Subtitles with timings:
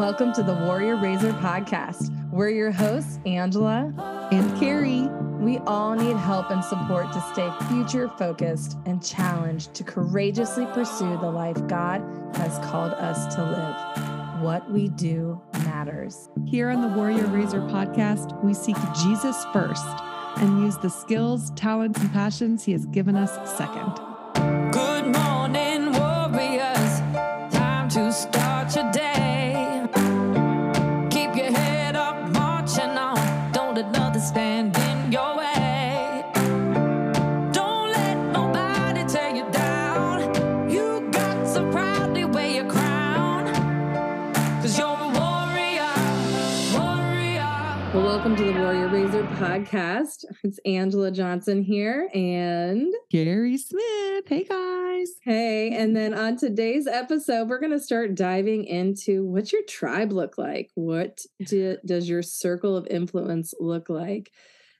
[0.00, 2.08] welcome to the Warrior Razor podcast.
[2.30, 3.92] We're your hosts, Angela
[4.32, 5.02] and Carrie.
[5.38, 11.18] We all need help and support to stay future focused and challenged to courageously pursue
[11.18, 12.00] the life God
[12.36, 14.42] has called us to live.
[14.42, 16.30] What we do matters.
[16.46, 19.84] Here on the Warrior Razor podcast, we seek Jesus first
[20.38, 24.09] and use the skills, talents, and passions He has given us second.
[47.92, 50.24] Well, welcome to the Warrior Razor podcast.
[50.44, 54.28] It's Angela Johnson here, and Carrie Smith.
[54.28, 55.08] Hey, guys.
[55.24, 60.12] hey, and then on today's episode, we're going to start diving into what's your tribe
[60.12, 60.70] look like?
[60.76, 64.30] What do, does your circle of influence look like?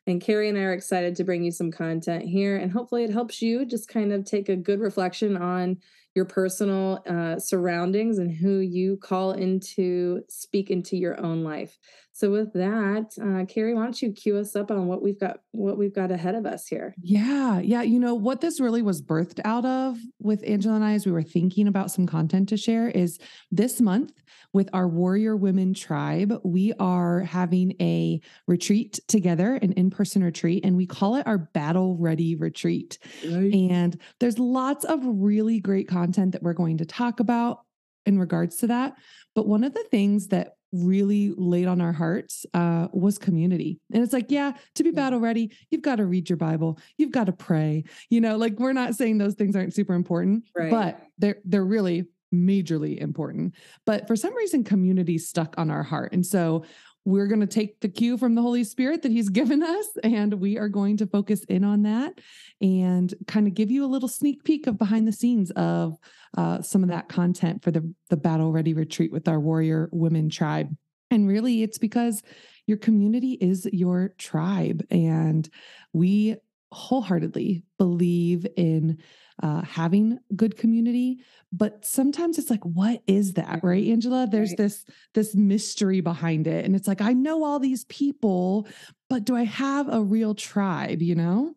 [0.07, 3.11] And Carrie and I are excited to bring you some content here, and hopefully, it
[3.11, 5.79] helps you just kind of take a good reflection on
[6.15, 11.79] your personal uh, surroundings and who you call into speak into your own life.
[12.13, 15.39] So, with that, uh, Carrie, why don't you cue us up on what we've got
[15.53, 16.95] what we've got ahead of us here?
[17.03, 17.61] Yeah.
[17.61, 17.83] Yeah.
[17.83, 21.13] You know, what this really was birthed out of with Angela and I, as we
[21.13, 23.19] were thinking about some content to share, is
[23.51, 24.13] this month
[24.53, 30.65] with our Warrior Women Tribe, we are having a retreat together, an in person retreat,
[30.65, 32.99] and we call it our Battle Ready Retreat.
[33.25, 33.55] Right.
[33.55, 37.61] And there's lots of really great content that we're going to talk about
[38.07, 38.95] in regards to that.
[39.35, 43.81] But one of the things that really laid on our hearts uh, was community.
[43.93, 44.95] And it's like, yeah, to be Yeah.
[44.97, 47.85] battle ready, you've got to read your Bible, you've got to pray.
[48.09, 50.71] You know, like we're not saying those things aren't super important, Right.
[50.71, 53.55] but they're they're really majorly important.
[53.85, 56.65] But for some reason, community stuck on our heart, and so
[57.05, 60.35] we're going to take the cue from the Holy Spirit that He's given us, and
[60.35, 62.21] we are going to focus in on that
[62.61, 65.97] and kind of give you a little sneak peek of behind the scenes of
[66.37, 70.29] uh, some of that content for the the battle ready retreat with our warrior women
[70.29, 70.69] tribe.
[71.11, 72.23] And really, it's because
[72.67, 75.49] your community is your tribe, and
[75.93, 76.37] we
[76.73, 78.99] wholeheartedly believe in
[79.43, 81.19] uh, having good community.
[81.53, 84.29] But sometimes it's like, what is that, right, Angela?
[84.31, 84.59] There's Right.
[84.59, 88.67] this this mystery behind it, and it's like I know all these people,
[89.09, 91.03] but do I have a real tribe?
[91.03, 91.55] You know?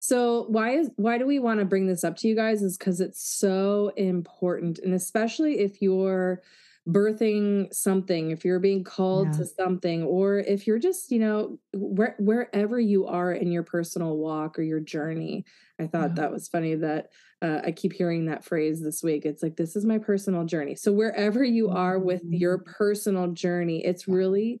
[0.00, 2.76] So why is why do we want to bring this up to you guys is
[2.76, 6.42] because it's so important and especially if you're
[6.88, 9.34] birthing something if you're being called Yeah.
[9.34, 14.16] to something or if you're just you know where, wherever you are in your personal
[14.16, 15.44] walk or your journey
[15.78, 16.16] i thought Yeah.
[16.16, 17.10] that was funny that
[17.40, 20.74] uh, i keep hearing that phrase this week it's like this is my personal journey
[20.74, 22.64] so wherever you are with your Mhm.
[22.64, 24.60] personal journey it's really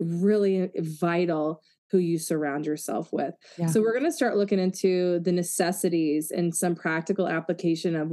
[0.00, 3.66] really vital who you surround yourself with Yeah.
[3.66, 8.12] so we're going to start looking into the necessities and some practical application of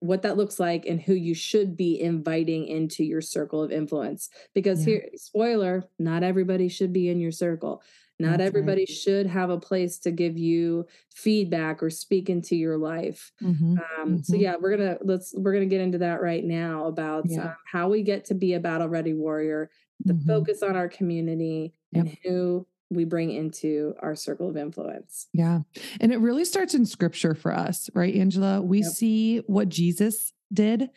[0.00, 4.28] what that looks like and who you should be inviting into your circle of influence.
[4.54, 4.94] Because Yeah.
[4.94, 7.82] here, spoiler, not everybody should be in your circle.
[8.18, 8.46] Not That's right.
[8.46, 13.32] everybody should have a place to give you feedback or speak into your life.
[13.42, 13.78] Mhm.
[13.98, 14.40] Um, So Mhm.
[14.40, 17.46] yeah, we're gonna let's we're gonna get into that right now about Yeah.
[17.46, 19.70] um, how we get to be a battle ready warrior,
[20.04, 20.26] the Mhm.
[20.26, 25.28] focus on our community, and who we bring into our circle of influence.
[25.32, 25.60] Yeah.
[26.00, 28.60] And it really starts in scripture for us, right, Angela?
[28.60, 28.90] We Yep.
[28.92, 30.90] see what Jesus did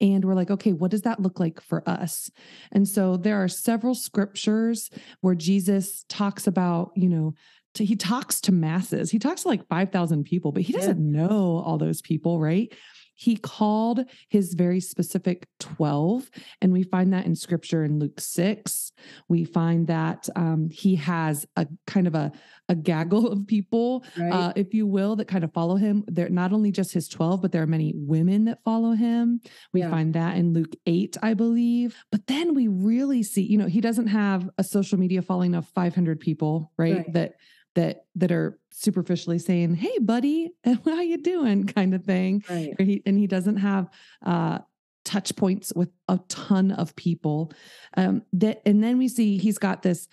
[0.00, 2.30] and we're like, okay, what does that look like for us?
[2.70, 4.90] And so there are several scriptures
[5.22, 7.34] where Jesus talks about, you know,
[7.74, 9.10] to, he talks to masses.
[9.10, 12.72] He talks to like 5,000 people, but he doesn't know all those people, right?
[13.18, 16.30] He called his very specific 12,
[16.62, 18.92] and we find that in scripture in Luke 6.
[19.28, 22.30] We find that um, he has a kind of a,
[22.68, 24.32] a gaggle of people Right?
[24.32, 26.04] uh, if you will, that kind of follow him.
[26.06, 29.40] They're not only just his 12, but there are many women that follow him.
[29.72, 29.90] We Yeah.
[29.90, 31.96] find that in Luke 8, I believe.
[32.12, 35.66] But then we really see, you know, he doesn't have a social media following of
[35.74, 36.98] 500 people, right?
[36.98, 37.12] Right.
[37.14, 37.32] That
[37.78, 40.50] that that are superficially saying, "Hey, buddy,
[40.84, 42.42] how you doing?" kind of thing.
[42.50, 42.74] right.
[42.80, 43.88] He, and he doesn't have
[44.26, 44.58] uh,
[45.04, 47.52] touch points with a ton of people.
[47.96, 50.08] Um, that and then we see he's got this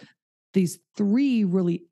[0.54, 1.84] these three really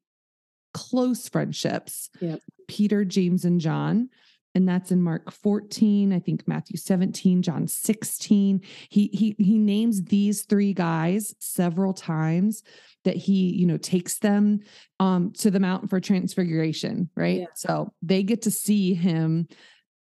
[0.73, 2.39] close friendships Yep.
[2.67, 4.09] Peter, James, and John.
[4.55, 8.61] And that's in Mark 14, I think Matthew 17, John 16.
[8.89, 12.63] He he he names these three guys several times
[13.03, 14.59] that he, you know, takes them
[14.99, 17.41] um to the mountain for transfiguration, right?
[17.41, 17.45] Yeah.
[17.55, 19.47] So they get to see him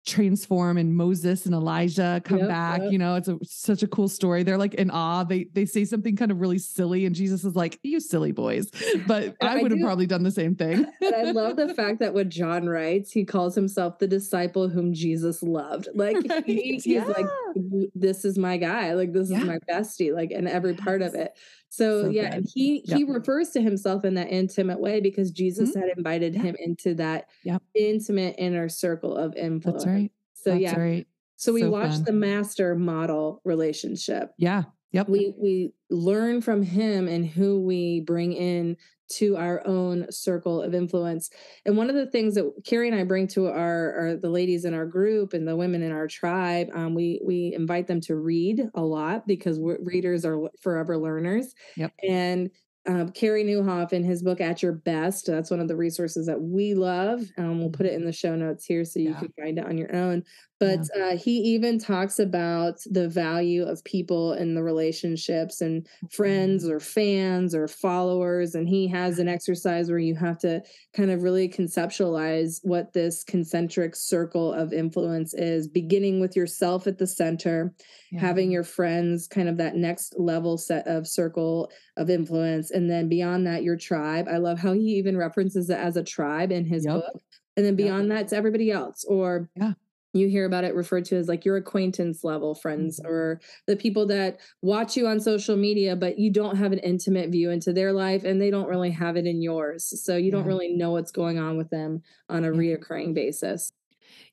[0.04, 2.82] transform and Moses and Elijah come Yep, back.
[2.82, 2.92] yep.
[2.92, 4.42] You know, it's a, such a cool story.
[4.42, 5.24] They're like in awe.
[5.24, 8.70] They they say something kind of really silly, and Jesus is like, "You silly boys."
[9.06, 10.86] But I I would have probably done the same thing.
[11.02, 14.92] And I love the fact that what John writes, he calls himself the disciple whom
[14.94, 15.88] Jesus loved.
[15.94, 17.51] Like Right, he, he's like, yeah.
[17.94, 18.94] This is my guy.
[18.94, 19.38] Like this Yeah.
[19.40, 20.14] is my bestie.
[20.14, 21.32] Like in every part of it.
[21.68, 22.50] So, So yeah, and good.
[22.54, 23.08] he he Yep.
[23.08, 25.80] refers to himself in that intimate way because Jesus mm-hmm.
[25.80, 26.42] had invited Yeah.
[26.42, 27.62] him into that Yep.
[27.74, 29.84] intimate inner circle of influence.
[29.84, 30.12] That's right.
[30.34, 30.78] So That's yeah.
[30.78, 31.06] right.
[31.36, 32.04] So we So watch fun.
[32.04, 34.64] the master model relationship Yeah.
[34.92, 35.08] Yep.
[35.08, 38.76] we we learn from him and who we bring in
[39.18, 41.30] to our own circle of influence
[41.66, 44.64] and one of the things that carrie and i bring to our, our the ladies
[44.64, 48.16] in our group and the women in our tribe um, we we invite them to
[48.16, 51.92] read a lot because readers are forever learners Yep.
[52.08, 52.50] and
[52.88, 55.26] um, Carey Nieuwhof in his book At Your Best.
[55.26, 57.22] That's one of the resources that we love.
[57.38, 59.20] Um, we'll put it in the show notes here so you Yeah.
[59.20, 60.24] can find it on your own.
[60.62, 66.68] But uh, he even talks about the value of people in the relationships and friends
[66.68, 68.54] or fans or followers.
[68.54, 70.62] And he has an exercise where you have to
[70.92, 76.98] kind of really conceptualize what this concentric circle of influence is, beginning with yourself at
[76.98, 77.74] the center,
[78.12, 78.20] Yeah.
[78.20, 82.70] having your friends kind of that next level set of circle of influence.
[82.70, 84.28] And then beyond that, your tribe.
[84.30, 86.94] I love how he even references it as a tribe in his Yep.
[86.94, 87.22] book.
[87.56, 87.76] And then Yep.
[87.78, 89.04] beyond that, it's everybody else.
[89.04, 89.72] Or Yeah.
[90.14, 93.04] You hear about it referred to as like your acquaintance level friends Mhm.
[93.04, 97.30] or the people that watch you on social media but you don't have an intimate
[97.30, 100.44] view into their life and they don't really have it in yours so you don't
[100.46, 102.62] really know what's going on with them on a Yeah.
[102.62, 103.70] reoccurring basis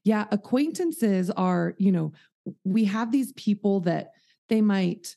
[0.04, 2.14] Yeah, acquaintances are, you know,
[2.64, 4.12] we have these people that
[4.48, 5.16] they might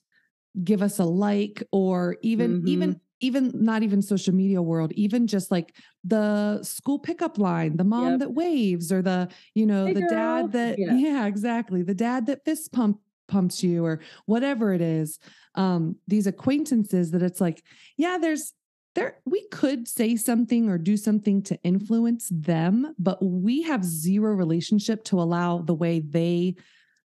[0.64, 5.50] give us a like or even even even not even social media world, even just
[5.50, 5.74] like
[6.04, 8.20] the school pickup line, the mom Yep.
[8.20, 10.10] that waves or the, you know, Hey, the girl.
[10.10, 10.94] dad that Yeah.
[10.94, 11.26] yeah.
[11.26, 11.82] exactly.
[11.82, 12.98] The dad that fist pump
[13.28, 15.18] pumps you or whatever it is.
[15.54, 17.62] Um these acquaintances that it's like,
[17.96, 18.52] yeah, there's
[18.94, 24.34] there we could say something or do something to influence them but we have zero
[24.34, 26.54] relationship to allow the way they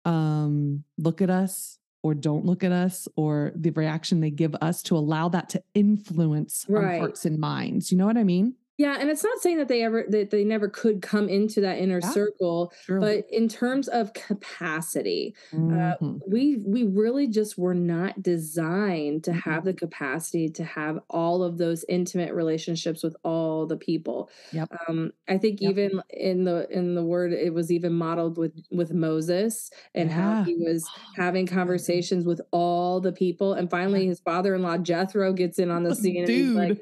[0.06, 4.84] um look at us or don't look at us or the reaction they give us
[4.84, 7.92] to allow that to influence our hearts and minds.
[7.92, 10.44] You know what i mean yeah and it's not saying that they ever that they
[10.44, 12.10] never could come into that inner Yeah.
[12.10, 13.00] circle True.
[13.00, 16.20] but in terms of capacity uh, Mhm.
[16.28, 19.50] we we really just were not designed to Mm-hmm.
[19.50, 24.70] have the capacity to have all of those intimate relationships with all the people Yep.
[24.88, 25.72] um i think Yep.
[25.72, 30.44] even in the in the word it was even modeled with with moses and how
[30.44, 35.70] he was having conversations with all the people and finally his father-in-law jethro gets in
[35.70, 36.78] on the scene and he's like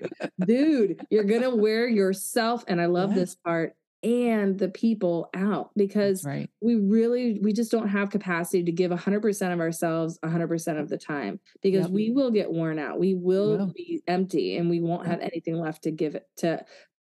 [0.46, 3.16] dude you're gonna wear yourself and i love Yeah.
[3.20, 3.74] this part
[4.04, 8.90] and the people out because right we really we just don't have capacity to give
[8.92, 11.92] 100% of ourselves 100% of the time because Yep.
[11.92, 13.74] we will get worn out we will will.
[13.76, 15.12] be empty and we won't Yep.
[15.12, 16.66] have anything left to give it to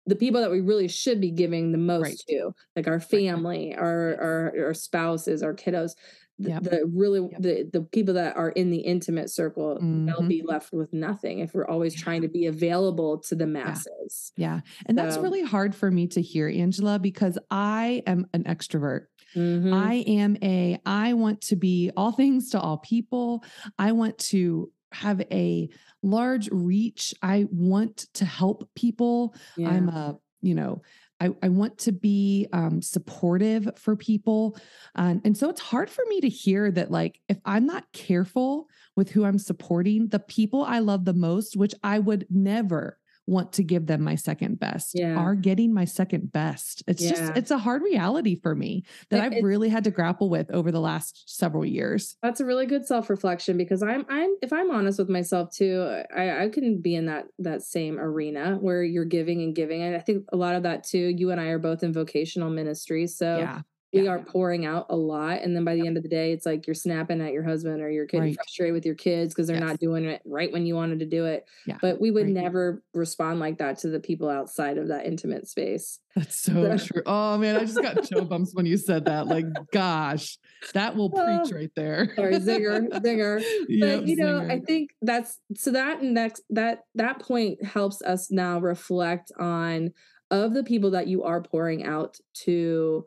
[0.06, 2.22] the people that we really should be giving the most Right.
[2.28, 5.92] to like our family our, our our spouses our kiddos
[6.38, 6.62] Yep.
[6.64, 7.42] the really Yep.
[7.42, 10.28] the the people that are in the intimate circle they'll Mhm.
[10.28, 14.60] be left with nothing if we're always trying to be available to the masses yeah
[14.86, 19.06] and that's really hard for me to hear angela because i am an extrovert
[19.36, 19.72] Mhm.
[19.72, 23.42] I am a, I want to be all things to all people.
[23.78, 25.70] I want to have a
[26.02, 27.14] large reach.
[27.22, 29.34] I want to help people.
[29.56, 29.70] yeah.
[29.70, 30.82] I'm a, you know,
[31.22, 34.58] I, I want to be um, supportive for people.
[34.96, 38.66] And, and so it's hard for me to hear that, like, if I'm not careful
[38.96, 43.52] with who I'm supporting, the people I love the most, which I would never want
[43.52, 45.14] to give them my second best Yeah.
[45.16, 46.82] are getting my second best.
[46.88, 47.10] It's Yeah.
[47.10, 50.50] just, it's a hard reality for me that It- I've really had to grapple with
[50.50, 52.16] over the last several years.
[52.22, 56.44] That's a really good self-reflection because I'm I'm if I'm honest with myself too, I,
[56.44, 59.82] I can be in that that same arena where you're giving and giving.
[59.82, 62.50] And I think a lot of that too, you and I are both in vocational
[62.50, 63.06] ministry.
[63.06, 63.60] So yeah.
[63.92, 64.10] We yeah.
[64.10, 65.42] are pouring out a lot.
[65.42, 67.82] And then by the end of the day, it's like you're snapping at your husband
[67.82, 68.34] or you're getting Right.
[68.36, 69.64] frustrated with your kids because they're Yes.
[69.68, 71.44] not doing it right when you wanted to do it.
[71.66, 71.76] Yeah.
[71.82, 72.32] But we would Right.
[72.34, 75.98] never respond like that to the people outside of that intimate space.
[76.16, 77.02] That's so So- true.
[77.06, 79.26] Oh man, I just got chill bumps when you said that.
[79.26, 80.38] Like, gosh,
[80.72, 82.12] that will preach Oh, right there.
[82.16, 83.42] Sorry, zinger, zinger.
[83.68, 88.30] Yep, but you know i think that's so that next that that point helps us
[88.30, 89.92] now reflect on
[90.30, 93.04] of the people that you are pouring out to.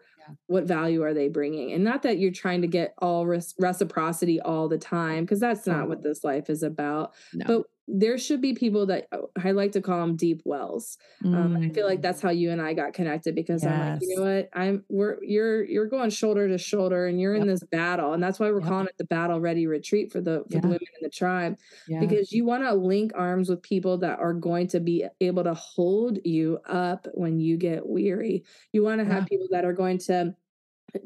[0.48, 1.72] What value are they bringing?
[1.74, 5.68] And not that you're trying to get all res- reciprocity all the time because that's
[5.68, 7.46] not what this life is about No.
[7.46, 10.98] but there should be people that oh, I like to call them deep wells.
[11.24, 14.16] Um, I feel like that's how you and I got connected because I'm like, you
[14.16, 14.18] Mm.
[14.18, 18.14] Know what, I'm we're you're you're going shoulder to shoulder and you're in this battle,
[18.14, 18.70] and that's why we're Yep.
[18.70, 20.62] calling it the battle ready retreat for the for Yeah.
[20.62, 22.00] the women in the tribe yeah.
[22.00, 25.54] because you want to link arms with people that are going to be able to
[25.54, 28.44] hold you up when you get weary.
[28.74, 29.28] You want to have Yeah.
[29.30, 30.36] people that are going to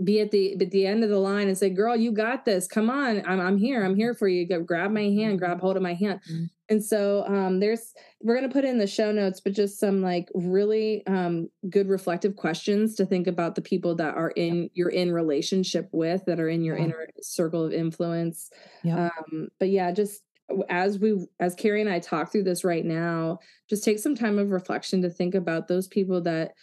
[0.04, 2.68] be at the at the end of the line and say, "Girl, you got this.
[2.68, 3.84] Come on, I'm I'm here.
[3.84, 4.48] I'm here for you.
[4.48, 6.50] Go grab my hand, grab hold of my hand." Mhm.
[6.70, 10.30] And so um, there's we're gonna put in the show notes, but just some like
[10.36, 15.12] really um, good reflective questions to think about the people that are in you're in
[15.12, 16.86] relationship with that are in your Yeah.
[16.86, 18.50] inner circle of influence.
[18.84, 18.98] Yep.
[18.98, 20.22] Um, but yeah, just
[20.70, 24.38] as we as Carrie and I talk through this right now, just take some time
[24.40, 26.54] of reflection to think about those people that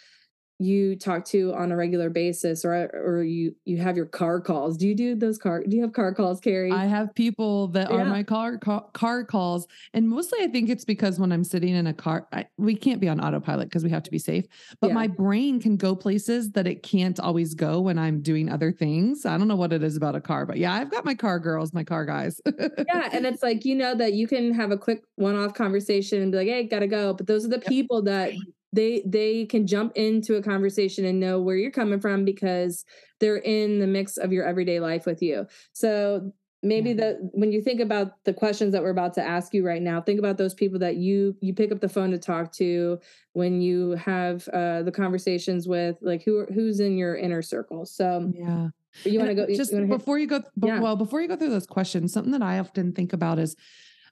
[0.58, 4.76] you talk to on a regular basis or or you you have your car calls.
[4.78, 6.72] Do you do those car do you have car calls, Carrie?
[6.72, 10.84] I have people that are my car, car car calls, and mostly I think it's
[10.84, 13.90] because when I'm sitting in a car, I, we can't be on autopilot because we
[13.90, 14.46] have to be safe.
[14.80, 14.94] But Yeah.
[14.94, 19.26] my brain can go places that it can't always go when I'm doing other things.
[19.26, 21.38] I don't know what it is about a car, but yeah, I've got my car
[21.38, 22.40] girls, my car guys.
[22.46, 26.32] yeah, and it's like you know that you can have a quick one-off conversation and
[26.32, 28.32] be like, "Hey, gotta go," but those are the people that
[28.76, 32.84] they they can jump into a conversation and know where you're coming from because
[33.20, 35.46] they're in the mix of your everyday life with you.
[35.72, 39.64] So maybe the when you think about the questions that we're about to ask you
[39.66, 42.52] right now, think about those people that you you pick up the phone to talk
[42.52, 42.98] to
[43.32, 47.86] when you have uh, the conversations with, like who who's in your inner circle.
[47.86, 48.68] So yeah.
[49.04, 50.80] you want to go just you before you go Yeah.
[50.80, 53.54] well before you go through those questions something that i often think about is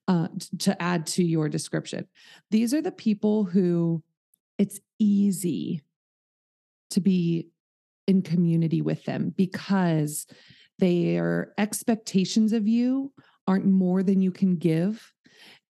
[0.07, 0.29] uh,
[0.59, 2.07] to add to your description
[2.51, 4.03] these are the people who
[4.59, 5.83] it's easy
[6.91, 7.49] to be
[8.07, 10.27] in community with them because
[10.79, 13.13] their expectations of you
[13.47, 15.13] aren't more than you can give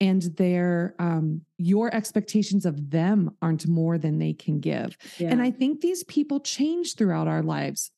[0.01, 5.41] and their um your expectations of them aren't more than they can give and.
[5.41, 7.91] I think these people change throughout our lives,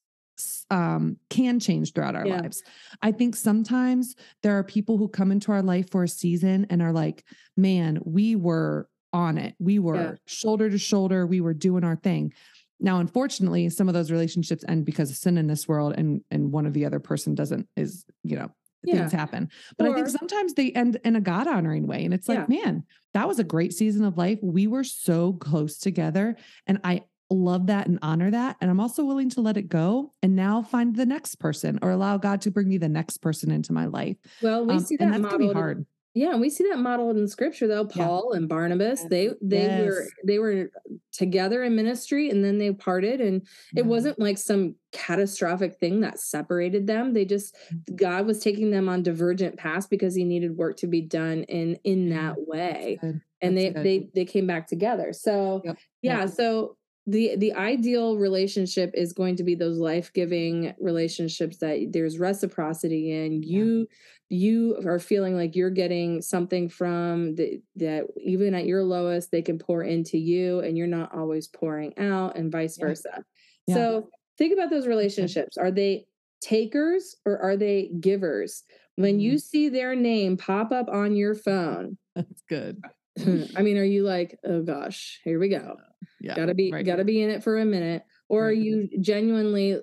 [0.71, 2.41] um, can change throughout our Yeah.
[2.43, 2.63] lives.
[3.03, 6.83] I think sometimes there are people who come into our life for a season and
[6.83, 7.25] are like,
[7.57, 9.55] man, we were on it.
[9.59, 11.27] We were shoulder to shoulder.
[11.27, 12.33] We were doing our thing.
[12.79, 16.53] Now, unfortunately, some of those relationships end because of sin in this world, and and
[16.53, 18.51] one of the other person doesn't is you know
[18.85, 18.97] Yeah.
[18.99, 19.49] things happen.
[19.79, 22.85] But I think sometimes they end in a God honoring way, and it's like, man,
[23.15, 24.39] that was a great season of life.
[24.43, 26.37] We were so close together,
[26.67, 28.57] and I love that and honor that.
[28.61, 31.91] And I'm also willing to let it go and now find the next person or
[31.91, 34.17] allow God to bring me the next person into my life.
[34.43, 35.87] well, we Um, see that that's gonna be modeled hard.
[36.17, 37.87] Yeah, and we see that modeled in scripture though.
[37.95, 38.07] Yeah.
[38.07, 39.11] Paul and Barnabas, Yes.
[39.11, 40.71] they they were they were
[41.13, 43.43] together in ministry and then they parted and
[43.75, 43.81] Yeah.
[43.81, 47.13] it wasn't like some catastrophic thing that separated them.
[47.13, 47.97] They just Mm.
[47.97, 51.79] God was taking them on divergent paths because he needed work to be done in
[51.85, 52.99] in Yeah, that way.
[53.43, 53.85] And they good.
[53.85, 55.13] they they came back together.
[55.13, 55.79] So Yep.
[56.01, 56.31] yeah, Yep.
[56.31, 56.76] so
[57.07, 63.43] the the ideal relationship is going to be those life-giving relationships that there's reciprocity in
[63.43, 63.59] Yeah.
[63.59, 63.89] you
[64.29, 69.43] you are feeling like you're getting something from the, that even at your lowest they
[69.43, 72.87] can pour into you and you're not always pouring out and vice Yeah.
[72.87, 73.25] versa
[73.69, 73.75] Yeah.
[73.77, 76.07] so think about those relationships are they
[76.41, 78.65] takers or are they givers
[78.97, 79.41] when you Mm.
[79.41, 82.83] see their name pop up on your phone That's good.
[83.57, 85.77] i mean are you like oh gosh here we go
[86.21, 86.35] Yeah.
[86.37, 86.85] gotta be right.
[86.85, 89.79] gotta be in it for a minute or are you genuinely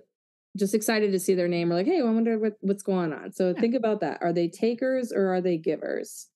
[0.55, 3.31] just excited to see their name or like hey i wonder what, what's going on
[3.31, 3.59] so Yeah.
[3.61, 6.27] think about that are they takers or are they givers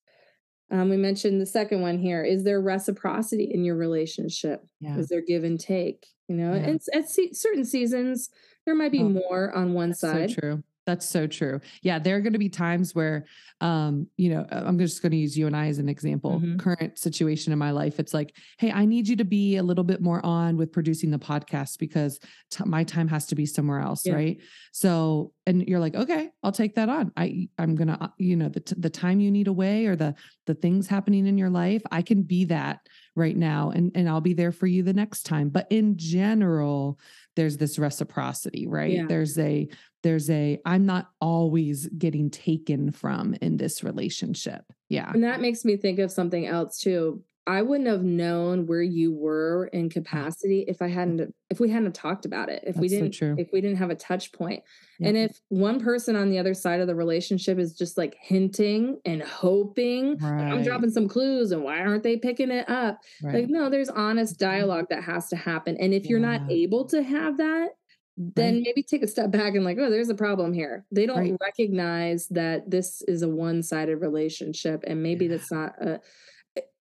[0.70, 4.98] um, we mentioned the second one here is there reciprocity in your relationship Yeah.
[4.98, 6.68] is there give and take you know Yeah.
[6.70, 8.30] and at se- certain seasons
[8.66, 10.64] there might be Oh, more on one side so true.
[10.88, 11.60] That's so true.
[11.84, 13.26] Yeah, there are going to be times where,
[13.60, 16.40] um, you know, I'm just going to use you and I as an example.
[16.40, 16.58] Mhm.
[16.60, 19.84] Current situation in my life, it's like, hey, I need you to be a little
[19.84, 22.20] bit more on with producing the podcast because
[22.52, 24.14] t- my time has to be somewhere else, Yeah.
[24.14, 24.38] right?
[24.72, 27.12] So, and you're like, okay, I'll take that on.
[27.18, 30.16] I, I'm gonna, uh, you know, the t- the time you need away or the
[30.46, 32.80] the things happening in your life, I can be that
[33.16, 35.50] right now, and and I'll be there for you the next time.
[35.50, 37.00] But in general,
[37.36, 38.92] there's this reciprocity, right?
[38.92, 39.06] Yeah.
[39.08, 39.68] There's a
[40.04, 45.66] there's a i'm not always getting taken from in this relationship yeah And that makes
[45.66, 47.24] me think of something else too.
[47.48, 51.96] I wouldn't have known where you were in capacity if I hadn't if we hadn't
[51.96, 52.62] talked about it.
[52.68, 53.36] If we That's so didn't true.
[53.38, 54.64] if we didn't have a touch point.
[55.00, 55.08] Yeah.
[55.08, 59.00] And if one person on the other side of the relationship is just like hinting
[59.06, 63.00] and hoping, like, I'm dropping some clues and why aren't they picking it up?
[63.24, 64.52] right Like no, there's honest mm-hmm.
[64.52, 65.78] dialogue that has to happen.
[65.78, 67.70] And if you're not able to have that,
[68.18, 68.64] then Right.
[68.64, 70.86] maybe take a step back and like, oh, there's a problem here.
[70.92, 71.38] They don't Right.
[71.42, 75.28] recognize that this is a one-sided relationship, and maybe Yeah.
[75.28, 76.02] that's not a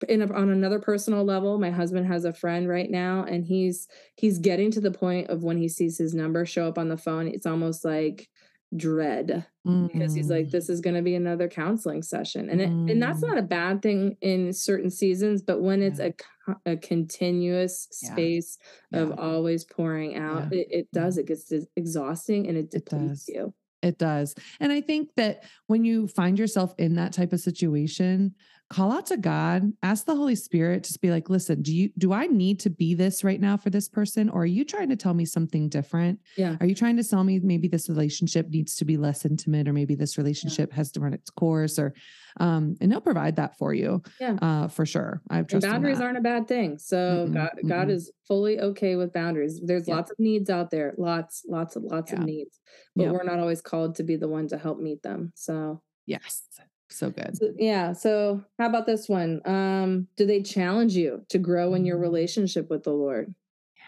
[0.09, 1.59] in a, on another personal level.
[1.59, 5.43] My husband has a friend right now, and he's he's getting to the point of
[5.43, 8.29] when he sees his number show up on the phone, it's almost like
[8.75, 9.45] dread
[9.93, 13.01] because he's like Mm, this is going to be another counseling session and it, and
[13.01, 13.27] that's Mm.
[13.27, 16.05] not a bad thing in certain seasons but when it's Yeah.
[16.05, 16.25] a co-
[16.65, 18.09] a continuous Yeah.
[18.11, 18.57] space
[18.93, 23.27] of yeah, always pouring out it, it does it gets exhausting and it It depletes
[23.27, 23.35] does.
[23.35, 23.53] you
[23.83, 24.35] it does.
[24.59, 28.35] And I think that when you find yourself in that type of situation,
[28.71, 32.13] call out to God, ask the Holy Spirit to be like, listen, do you do
[32.13, 34.29] I need to be this right now for this person?
[34.29, 36.19] Or are you trying to tell me something different?
[36.37, 39.67] yeah Are you trying to tell me maybe this relationship needs to be less intimate,
[39.67, 41.93] or maybe this relationship has to run its course, or
[42.39, 44.01] um, and he'll provide that for you.
[44.21, 44.37] Yeah.
[44.41, 45.21] Uh, for sure.
[45.29, 47.91] I've trust boundaries aren't a bad thing so Mm-mm, god god mm-mm.
[47.91, 49.95] is fully okay with boundaries there's Yep.
[49.97, 52.19] lots of needs out there lots lots of lots Yeah.
[52.19, 52.59] of needs
[52.95, 56.43] but we're not always called to be the one to help meet them so Yes.
[56.91, 57.37] So good.
[57.37, 57.93] So, yeah.
[57.93, 59.41] So how about this one?
[59.45, 62.01] Um, do they challenge you to grow in your Mm.
[62.01, 63.33] relationship with the Lord?
[63.75, 63.81] Yeah.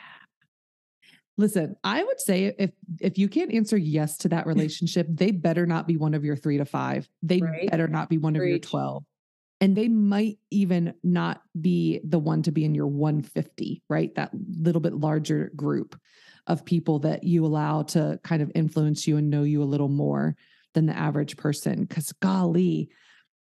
[1.37, 5.65] Listen, I would say if if you can't answer yes to that relationship, they better
[5.65, 7.07] not be one of your three to five.
[7.21, 7.69] They Right.
[7.69, 9.03] better not be one of your 12.
[9.61, 14.13] And they might even not be the one to be in your 150, right?
[14.15, 15.97] That little bit larger group
[16.47, 19.87] of people that you allow to kind of influence you and know you a little
[19.87, 20.35] more
[20.73, 21.85] than the average person.
[21.87, 22.89] Cause golly,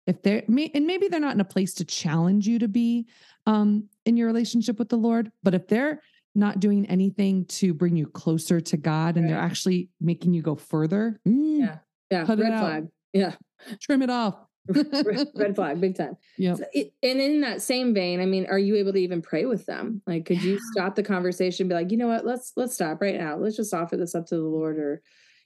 [0.07, 3.07] if they're and maybe they're not in a place to challenge you to be
[3.45, 6.01] um in your relationship with the Lord, but if they're
[6.35, 10.55] not doing anything to bring you closer to God and they're actually making you go
[10.55, 11.77] further, mm, Yeah.
[12.11, 12.25] Yeah.
[12.27, 12.87] Red flag.
[13.13, 13.33] Yeah.
[13.81, 14.35] trim it off.
[14.69, 16.15] red, red flag, big time.
[16.37, 19.45] yeah So and in that same vein, I mean, are you able to even pray
[19.45, 20.01] with them?
[20.05, 23.01] Like, could you stop the conversation, and be like, you know what, let's let's stop
[23.01, 23.37] right now.
[23.37, 25.01] Let's just offer this up to the Lord, or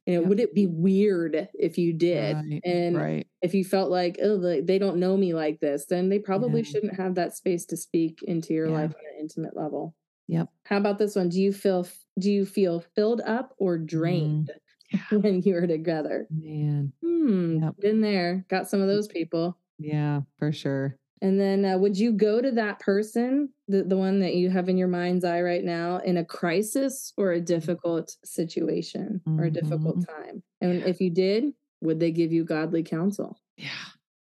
[0.05, 2.35] you know, would it be weird if you did?
[2.35, 3.27] Right, and right.
[3.41, 6.65] if you felt like, oh, they don't know me like this, then they probably Yeah.
[6.71, 8.73] shouldn't have that space to speak into your Yeah.
[8.73, 9.95] life on an intimate level.
[10.27, 10.49] Yep.
[10.65, 11.29] How about this one?
[11.29, 11.87] Do you feel
[12.19, 14.51] do you feel filled up or drained
[15.11, 16.27] when you're together?
[16.29, 16.93] Man.
[17.01, 17.63] Hmm.
[17.63, 17.75] Yep.
[17.79, 18.45] Been there.
[18.49, 19.57] Got some of those people.
[19.79, 20.97] Yeah, for sure.
[21.23, 24.67] And then uh, would you go to that person, the, the one that you have
[24.67, 29.49] in your mind's eye right now, in a crisis or a difficult situation or a
[29.49, 30.43] difficult time?
[30.59, 33.39] And if you did, would they give you godly counsel?
[33.55, 33.69] Yeah.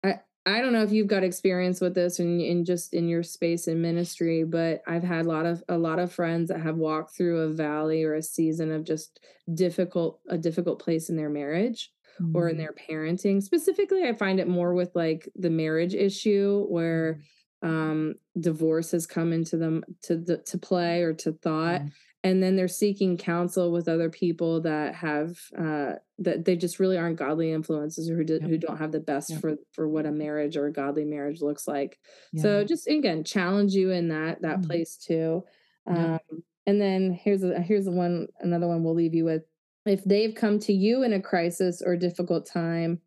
[0.03, 3.23] I I don't know if you've got experience with this in, in just in your
[3.23, 6.77] space in ministry, but I've had a lot of a lot of friends that have
[6.77, 9.21] walked through a valley or a season of just
[9.53, 11.91] difficult a difficult place in their marriage
[12.35, 13.43] or in Mm, their parenting.
[13.43, 17.21] Specifically, I find it more with like the marriage issue where
[17.63, 21.91] um divorce has come into them to the to play or to thought Mm.
[22.25, 26.97] and then they're seeking counsel with other people that have uh that they just really
[26.97, 28.49] aren't godly influences or who, do, Yep.
[28.49, 29.41] who don't have the best Yep.
[29.41, 31.99] for for what a marriage or a godly marriage looks like
[32.33, 32.43] yeah.
[32.43, 34.67] so just again challenge you in that that Mm.
[34.69, 35.45] place too
[35.87, 36.21] um
[36.67, 39.43] and then here's a here's the one another one we'll leave you with
[39.87, 43.01] if they've come to you in a crisis or difficult time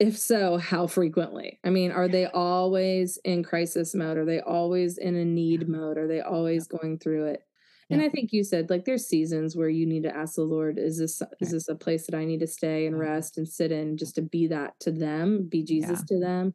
[0.00, 1.60] if so how frequently?
[1.64, 4.16] I mean are they always in crisis mode?
[4.18, 5.98] Are they always in a need mode?
[5.98, 7.40] Are they always going through it?
[7.90, 10.78] And i think you said like there's seasons where you need to ask the lord
[10.78, 13.70] is this is this a place that i need to stay and rest and sit
[13.70, 16.54] in just to be that to them be jesus to them?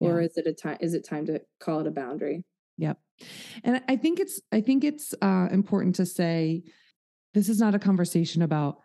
[0.00, 0.26] Or Yeah.
[0.26, 2.44] is it a time is it time to call it a boundary?
[2.78, 2.98] Yep.
[3.62, 6.64] And I- I think it's I think it's uh, important to say
[7.34, 8.78] this is not a conversation about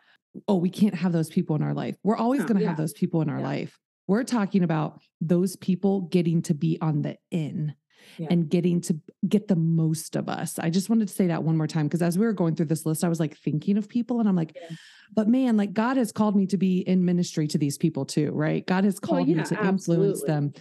[0.48, 1.96] oh we can't have those people in our life.
[2.04, 2.70] We're always No, going to yeah.
[2.70, 3.46] have those people in our Yeah.
[3.48, 3.80] life.
[4.08, 7.74] We're talking about those people getting to be on the in
[8.20, 8.28] Yeah.
[8.30, 10.60] and getting to get the most of us.
[10.60, 12.68] I just wanted to say that one more time because as we were going through
[12.68, 14.76] this list, I was like thinking of people and I'm like, Yeah.
[15.14, 18.32] but man, like God has called me to be in ministry to these people too,
[18.32, 18.66] right?
[18.66, 20.54] God has Oh, called yeah, me to influence them.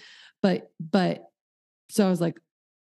[0.42, 1.24] But, but,
[1.90, 2.38] so I was like,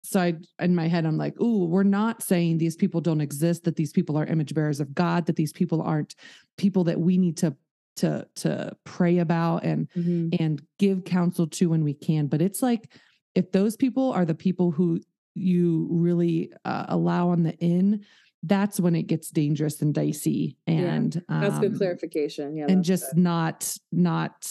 [0.09, 3.65] so I, in my head, I'm like, ooh, we're not saying these people don't exist,
[3.65, 6.15] that these people are image bearers of God, that these people aren't
[6.57, 7.55] people that we need to,
[7.97, 10.35] to, to pray about and, Mhm.
[10.39, 12.27] and give counsel to when we can.
[12.27, 12.93] But it's like
[13.35, 14.99] if those people are the people who
[15.35, 18.05] you really uh, allow on the in,
[18.43, 20.57] that's when it gets dangerous and dicey.
[20.67, 23.23] And that's good um, clarification yeah And just good.
[23.23, 24.49] not not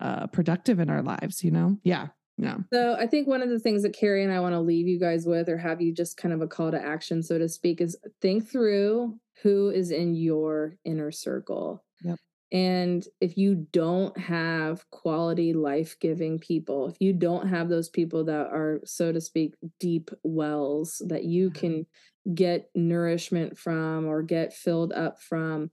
[0.00, 1.42] uh, productive in our lives.
[1.42, 1.78] You know?
[1.84, 2.08] Yeah.
[2.40, 2.56] Yeah.
[2.72, 4.98] So I think one of the things that Carrie and I want to leave you
[4.98, 7.82] guys with, or have you just kind of a call to action, so to speak,
[7.82, 11.84] is think through who is in your inner circle.
[12.02, 12.18] Yep.
[12.50, 18.24] And if you don't have quality, life giving people, if you don't have those people
[18.24, 21.60] that are, so to speak, deep wells that you uh-huh.
[21.60, 21.86] can
[22.34, 25.70] get nourishment from or get filled up from,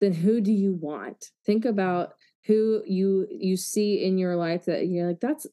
[0.00, 1.26] then who do you want?
[1.46, 2.14] Think about
[2.46, 5.46] who you you see in your life that you're like that's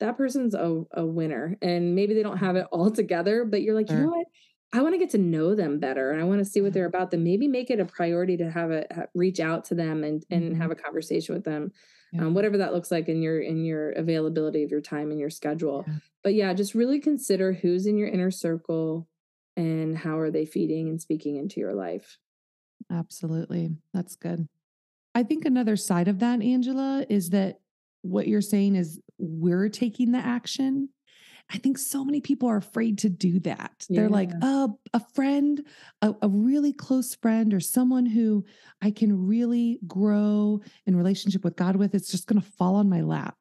[0.00, 3.74] that person's a, a winner and maybe they don't have it all together but you're
[3.74, 3.96] like sure.
[3.96, 4.26] you know what
[4.72, 6.86] I want to get to know them better and I want to see what they're
[6.86, 7.10] about.
[7.10, 10.52] Then maybe make it a priority to have a reach out to them and and
[10.52, 10.60] mm-hmm.
[10.60, 11.72] have a conversation with them,
[12.12, 12.22] yeah.
[12.22, 15.30] um, whatever that looks like in your in your availability of your time and your
[15.30, 15.84] schedule.
[15.86, 15.94] Yeah.
[16.24, 19.08] But yeah, just really consider who's in your inner circle
[19.56, 22.18] and how are they feeding and speaking into your life.
[22.90, 24.48] Absolutely, that's good.
[25.14, 27.60] I think another side of that, Angela, is that
[28.08, 30.88] what you're saying is we're taking the action
[31.50, 33.86] I think so many people are afraid to do that.
[33.88, 34.00] Yeah.
[34.00, 35.64] They're like, oh, a friend,
[36.02, 38.44] a, a, really close friend, or someone who
[38.82, 42.88] I can really grow in relationship with God with, it's just going to fall on
[42.88, 43.36] my lap.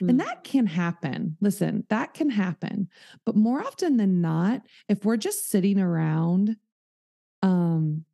[0.00, 0.10] Mm.
[0.10, 1.36] And that can happen.
[1.40, 2.88] Listen, that can happen.
[3.26, 6.56] But more often than not, if we're just sitting around,
[7.42, 8.04] um,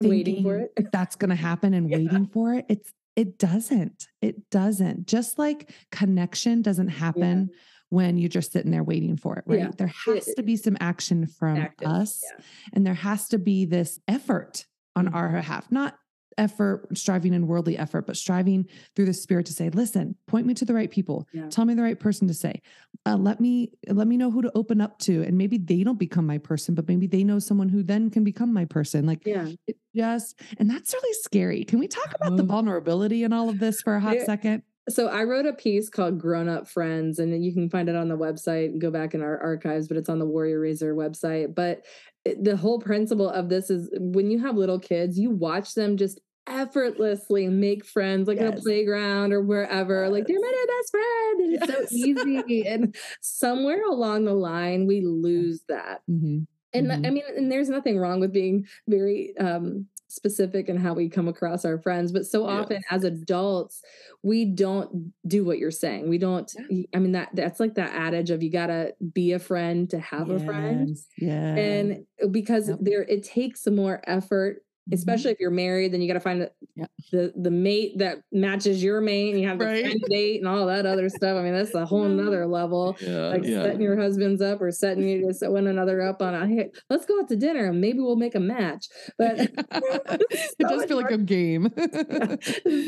[0.00, 1.96] waiting for it, if that's going to happen and yeah.
[1.98, 4.06] waiting for it, it's it doesn't.
[4.22, 5.06] It doesn't.
[5.06, 7.50] Just like connection doesn't happen.
[7.52, 7.58] Yeah
[7.90, 9.58] when you're just sitting there waiting for it, right?
[9.58, 9.70] Yeah.
[9.76, 12.44] There has to be some action from Active, us yeah.
[12.72, 14.64] and there has to be this effort
[14.96, 15.16] on mm-hmm.
[15.16, 15.96] our behalf, not
[16.40, 20.54] effort, striving in worldly effort, but striving through the spirit to say, listen, point me
[20.54, 21.28] to the right people.
[21.32, 21.48] Yeah.
[21.50, 22.62] Tell me the right person to say.
[23.06, 25.22] Uh, let me let me know who to open up to.
[25.22, 28.24] And maybe they don't become my person, but maybe they know someone who then can
[28.24, 29.06] become my person.
[29.06, 29.48] Like yeah.
[29.66, 31.64] it just and that's really scary.
[31.64, 34.62] Can we talk about the vulnerability in all of this for a hot second?
[34.88, 38.08] So I wrote a piece called Grown Up Friends, and you can find it on
[38.08, 41.54] the website and go back in our archives, but it's on the Warrior Razor website.
[41.54, 41.84] But
[42.24, 46.20] the whole principle of this is when you have little kids, you watch them just
[46.46, 48.52] effortlessly make friends like yes.
[48.52, 50.12] in a playground or wherever yes.
[50.12, 51.68] like they're my best friend and yes.
[51.68, 56.38] it's so easy and somewhere along the line we lose that mm-hmm.
[56.72, 57.06] and mm-hmm.
[57.06, 61.28] i mean and there's nothing wrong with being very um specific in how we come
[61.28, 63.80] across our friends but so often as adults
[64.24, 66.52] we don't do what you're saying we don't
[66.92, 70.28] i mean that that's like that adage of you gotta be a friend to have
[70.28, 74.62] a friend yeah and because there it takes some more effort.
[74.92, 76.86] Especially if you're married then you got to find yeah.
[77.12, 79.96] the the mate that matches your mate and you have the right.
[80.08, 81.36] date and all that other stuff.
[81.36, 83.62] I mean that's a whole nother level yeah, like yeah.
[83.62, 86.70] setting your husbands up or setting you to set one another up on a hey
[86.88, 88.88] let's go out to dinner and maybe we'll make a match.
[89.18, 91.72] But so it does feel more, like a game.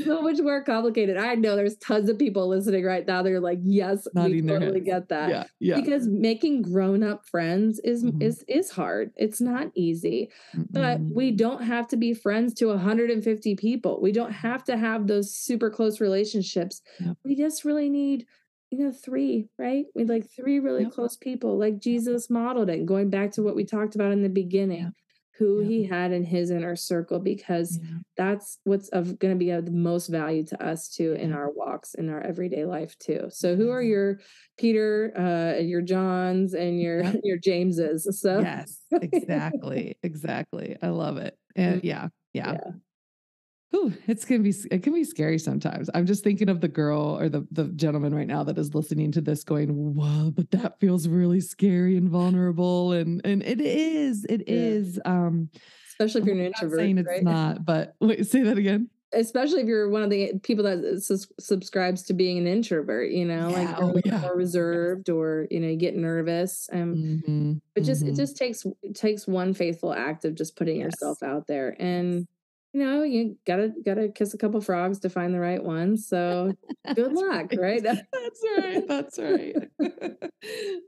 [0.04, 1.16] so much more complicated.
[1.16, 4.80] I know there's tons of people listening right now they're like yes Nodding we totally
[4.80, 5.28] get that.
[5.28, 5.76] Yeah, yeah.
[5.76, 8.22] because making grown-up friends is mm-hmm.
[8.22, 9.12] is is hard.
[9.16, 10.30] It's not easy.
[10.56, 14.00] Mm but we don't have to be friends to 150 people.
[14.00, 16.82] We don't have to have those super close relationships.
[16.98, 17.16] Yep.
[17.24, 18.26] We just really need,
[18.70, 19.84] you know, three, right?
[19.94, 20.92] We like three really yep.
[20.92, 22.86] close people, like Jesus modeled it.
[22.86, 24.82] Going back to what we talked about in the beginning.
[24.82, 24.92] Yep
[25.38, 27.80] who he had in his inner circle because
[28.16, 31.50] that's what's of going to be of the most value to us too in our
[31.50, 34.20] walks in our everyday life too so who are your
[34.58, 41.36] peter uh your johns and your your jameses so yes exactly exactly i love it
[41.56, 41.86] and mm-hmm.
[41.86, 42.70] yeah yeah, yeah.
[43.74, 45.88] Ooh, it's gonna be it can be scary sometimes.
[45.94, 49.12] I'm just thinking of the girl or the the gentleman right now that is listening
[49.12, 54.26] to this, going, "Whoa!" But that feels really scary and vulnerable, and and it is,
[54.26, 54.54] it yeah.
[54.54, 55.00] is.
[55.04, 55.48] Um,
[55.88, 56.78] especially if you're an introvert.
[56.78, 57.22] Saying it's right?
[57.22, 58.88] not, but wait, say that again.
[59.14, 63.24] Especially if you're one of the people that sus- subscribes to being an introvert, you
[63.24, 64.18] know, yeah, like oh, yeah.
[64.18, 66.68] more reserved, or you know, you get nervous.
[66.72, 68.12] Um, mm-hmm, but just mm-hmm.
[68.12, 70.86] it just takes it takes one faithful act of just putting yes.
[70.86, 72.26] yourself out there and
[72.72, 75.98] you know, you gotta gotta kiss a couple frogs to find the right one.
[75.98, 76.54] So
[76.94, 77.82] good luck, right?
[77.82, 78.08] That's
[78.56, 78.88] right.
[78.88, 79.56] That's right.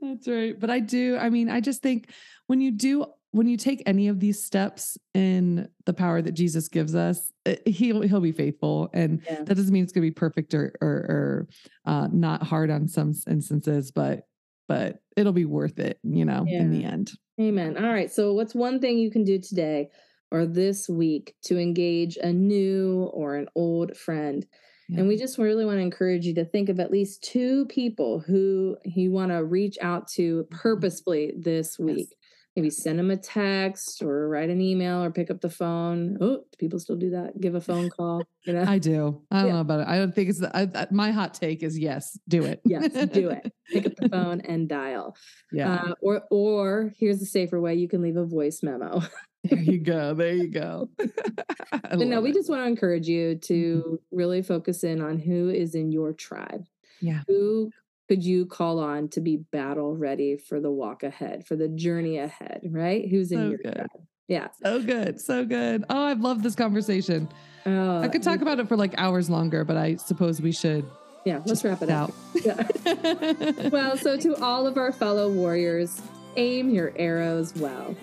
[0.01, 0.59] That's right.
[0.59, 2.09] But I do, I mean, I just think
[2.47, 3.05] when you do
[3.35, 7.57] when you take any of these steps in the power that Jesus gives us, eh,
[7.65, 9.43] he'll he'll be faithful, and yeah.
[9.43, 11.47] that doesn't mean it's going to be perfect or or, or
[11.85, 14.21] uh, not hard on some instances, but
[14.67, 16.61] but it'll be worth it, you know, yeah.
[16.61, 17.11] in the end.
[17.39, 17.77] Amen.
[17.77, 18.11] All right.
[18.11, 19.89] So, what's one thing you can do today
[20.31, 24.45] or this week to engage a new or an old friend.
[24.89, 24.99] Yeah.
[24.99, 28.19] And we just really want to encourage you to think of at least two people
[28.19, 30.55] who you want to reach out to mm-hmm.
[30.55, 32.09] purposefully this week.
[32.09, 32.19] Yes.
[32.55, 36.17] Maybe send them a text or write an email or pick up the phone.
[36.21, 37.39] Oh, do people still do that?
[37.41, 38.23] Give a phone call.
[38.45, 39.21] You know, I do.
[39.29, 39.53] I don't yeah.
[39.55, 39.87] know about it.
[39.87, 42.61] I don't think it's the, I, my hot take is yes, do it.
[42.63, 43.51] yes, do it.
[43.73, 45.17] Pick up the phone and dial.
[45.51, 45.73] Yeah.
[45.73, 49.01] Uh, or or here's a safer way: you can leave a voice memo.
[49.43, 50.13] there you go.
[50.13, 50.89] There you go.
[50.97, 52.35] but no, we it.
[52.35, 53.95] just want to encourage you to mm-hmm.
[54.15, 56.65] really focus in on who is in your tribe.
[57.01, 57.21] Yeah.
[57.27, 57.71] Who
[58.07, 62.17] could you call on to be battle ready for the walk ahead, for the journey
[62.19, 63.07] ahead, right?
[63.09, 63.73] Who's in so your good.
[63.75, 63.89] tribe?
[64.27, 64.47] Yeah.
[64.63, 65.21] So good.
[65.21, 65.85] So good.
[65.89, 67.29] Oh, I've loved this conversation.
[67.65, 70.85] Oh, I could talk about it for like hours longer, but I suppose we should
[71.25, 72.11] Yeah, let's wrap it up.
[72.11, 72.45] out.
[72.45, 73.69] Yeah.
[73.69, 75.99] Well, so to all of our fellow warriors,
[76.37, 77.95] aim your arrows well.